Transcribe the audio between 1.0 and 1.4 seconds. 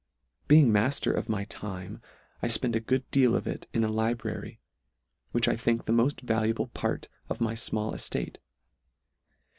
of